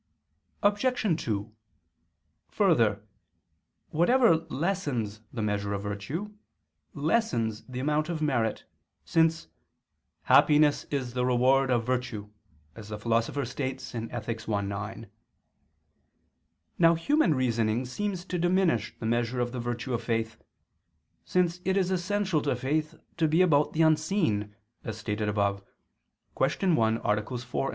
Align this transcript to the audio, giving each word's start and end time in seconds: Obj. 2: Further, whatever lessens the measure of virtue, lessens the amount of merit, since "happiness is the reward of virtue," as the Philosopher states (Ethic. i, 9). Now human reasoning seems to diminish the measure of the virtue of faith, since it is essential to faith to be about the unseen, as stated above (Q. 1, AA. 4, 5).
Obj. 0.63 1.21
2: 1.25 1.53
Further, 2.49 3.05
whatever 3.91 4.35
lessens 4.47 5.21
the 5.31 5.43
measure 5.43 5.73
of 5.73 5.83
virtue, 5.83 6.33
lessens 6.95 7.63
the 7.67 7.79
amount 7.79 8.09
of 8.09 8.19
merit, 8.19 8.65
since 9.05 9.45
"happiness 10.23 10.85
is 10.85 11.13
the 11.13 11.23
reward 11.23 11.69
of 11.69 11.85
virtue," 11.85 12.31
as 12.75 12.89
the 12.89 12.97
Philosopher 12.97 13.45
states 13.45 13.93
(Ethic. 13.93 14.49
i, 14.49 14.61
9). 14.61 15.07
Now 16.79 16.95
human 16.95 17.35
reasoning 17.35 17.85
seems 17.85 18.25
to 18.25 18.39
diminish 18.39 18.95
the 18.97 19.05
measure 19.05 19.39
of 19.39 19.51
the 19.51 19.59
virtue 19.59 19.93
of 19.93 20.03
faith, 20.03 20.35
since 21.25 21.61
it 21.63 21.77
is 21.77 21.91
essential 21.91 22.41
to 22.41 22.55
faith 22.55 22.95
to 23.17 23.27
be 23.27 23.43
about 23.43 23.73
the 23.73 23.83
unseen, 23.83 24.55
as 24.83 24.97
stated 24.97 25.29
above 25.29 25.63
(Q. 26.35 26.73
1, 26.73 26.97
AA. 26.97 27.21
4, 27.21 27.37
5). 27.37 27.69